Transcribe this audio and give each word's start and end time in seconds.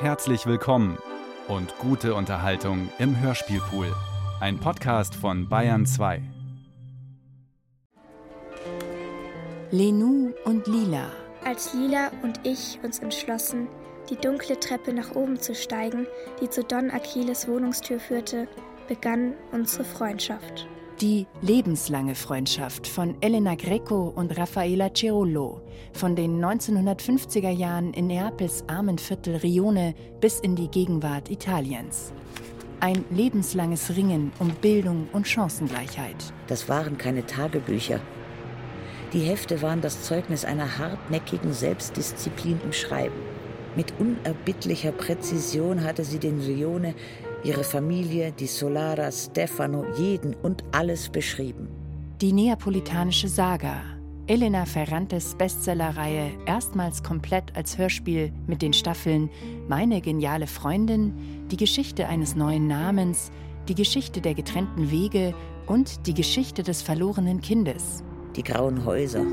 Herzlich 0.00 0.46
willkommen 0.46 0.96
und 1.46 1.76
gute 1.76 2.14
Unterhaltung 2.14 2.88
im 2.98 3.20
Hörspielpool. 3.20 3.94
Ein 4.40 4.58
Podcast 4.58 5.14
von 5.14 5.46
Bayern 5.46 5.84
2. 5.84 6.22
Lenou 9.70 10.32
und 10.46 10.66
Lila. 10.66 11.04
Als 11.44 11.74
Lila 11.74 12.12
und 12.22 12.40
ich 12.44 12.78
uns 12.82 13.00
entschlossen, 13.00 13.68
die 14.08 14.16
dunkle 14.16 14.58
Treppe 14.58 14.94
nach 14.94 15.14
oben 15.14 15.38
zu 15.38 15.54
steigen, 15.54 16.06
die 16.40 16.48
zu 16.48 16.64
Don 16.64 16.90
Achilles 16.90 17.46
Wohnungstür 17.46 18.00
führte, 18.00 18.48
begann 18.88 19.34
unsere 19.52 19.84
Freundschaft. 19.84 20.66
Die 21.00 21.26
lebenslange 21.40 22.14
Freundschaft 22.14 22.86
von 22.86 23.16
Elena 23.22 23.54
Greco 23.54 24.12
und 24.14 24.36
Raffaella 24.36 24.90
Cerullo 24.94 25.62
von 25.94 26.14
den 26.14 26.44
1950er 26.44 27.48
Jahren 27.48 27.94
in 27.94 28.08
Neapels 28.08 28.64
armen 28.66 28.98
Viertel 28.98 29.36
Rione 29.36 29.94
bis 30.20 30.40
in 30.40 30.56
die 30.56 30.68
Gegenwart 30.68 31.30
Italiens. 31.30 32.12
Ein 32.80 33.06
lebenslanges 33.08 33.96
Ringen 33.96 34.30
um 34.40 34.50
Bildung 34.50 35.08
und 35.14 35.26
Chancengleichheit. 35.26 36.34
Das 36.48 36.68
waren 36.68 36.98
keine 36.98 37.24
Tagebücher. 37.24 38.00
Die 39.14 39.20
Hefte 39.20 39.62
waren 39.62 39.80
das 39.80 40.02
Zeugnis 40.02 40.44
einer 40.44 40.76
hartnäckigen 40.76 41.54
Selbstdisziplin 41.54 42.60
im 42.62 42.74
Schreiben. 42.74 43.16
Mit 43.74 43.94
unerbittlicher 43.98 44.92
Präzision 44.92 45.82
hatte 45.82 46.04
sie 46.04 46.18
den 46.18 46.40
Rione 46.40 46.94
ihre 47.44 47.64
Familie, 47.64 48.32
die 48.32 48.46
Solara, 48.46 49.10
Stefano, 49.10 49.84
jeden 49.96 50.34
und 50.34 50.64
alles 50.72 51.08
beschrieben. 51.08 51.68
Die 52.20 52.32
neapolitanische 52.32 53.28
Saga. 53.28 53.80
Elena 54.26 54.64
Ferrantes 54.64 55.34
Bestsellerreihe 55.34 56.30
erstmals 56.46 57.02
komplett 57.02 57.56
als 57.56 57.78
Hörspiel 57.78 58.32
mit 58.46 58.62
den 58.62 58.72
Staffeln 58.72 59.28
Meine 59.68 60.00
geniale 60.00 60.46
Freundin, 60.46 61.14
die 61.50 61.56
Geschichte 61.56 62.06
eines 62.06 62.36
neuen 62.36 62.68
Namens, 62.68 63.32
die 63.68 63.74
Geschichte 63.74 64.20
der 64.20 64.34
getrennten 64.34 64.90
Wege 64.90 65.34
und 65.66 66.06
die 66.06 66.14
Geschichte 66.14 66.62
des 66.62 66.82
verlorenen 66.82 67.40
Kindes. 67.40 68.04
Die 68.36 68.44
grauen 68.44 68.84
Häuser, 68.84 69.24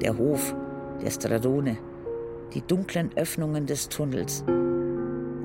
der 0.00 0.18
Hof, 0.18 0.54
der 1.00 1.10
Stradone, 1.10 1.76
die 2.54 2.62
dunklen 2.62 3.10
Öffnungen 3.16 3.66
des 3.66 3.88
Tunnels 3.88 4.44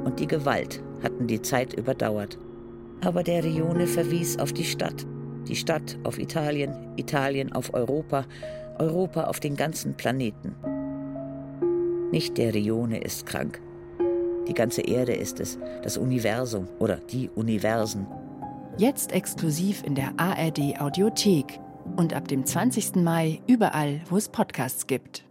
und 0.04 0.20
die 0.20 0.28
Gewalt 0.28 0.82
hatten 1.04 1.28
die 1.28 1.42
Zeit 1.42 1.74
überdauert. 1.74 2.38
Aber 3.02 3.24
der 3.24 3.44
Rione 3.44 3.88
verwies 3.88 4.38
auf 4.38 4.52
die 4.54 4.66
Stadt, 4.66 5.06
die 5.48 5.56
Stadt 5.56 5.98
auf 6.04 6.20
Italien, 6.20 6.74
Italien 6.98 7.54
auf 7.54 7.74
Europa, 7.74 8.26
Europa 8.78 9.26
auf 9.26 9.40
den 9.40 9.56
ganzen 9.56 9.96
Planeten. 9.96 10.56
Nicht 12.12 12.38
der 12.38 12.54
Rione 12.54 13.00
ist 13.02 13.26
krank. 13.26 13.62
Die 14.48 14.54
ganze 14.54 14.82
Erde 14.82 15.14
ist 15.14 15.40
es, 15.40 15.60
das 15.84 15.98
Universum 15.98 16.68
oder 16.80 16.96
die 16.98 17.30
Universen. 17.30 18.08
Jetzt 18.78 19.12
exklusiv 19.12 19.84
in 19.86 19.94
der 19.94 20.14
ARD 20.18 20.80
Audiothek 20.80 21.60
und 21.98 22.14
ab 22.14 22.28
dem 22.28 22.46
20. 22.46 22.96
Mai 22.96 23.42
überall, 23.48 24.02
wo 24.10 24.18
es 24.18 24.30
Podcasts 24.30 24.88
gibt. 24.88 25.29